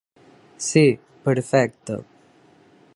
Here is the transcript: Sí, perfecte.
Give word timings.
Sí, 0.69 0.97
perfecte. 1.27 1.99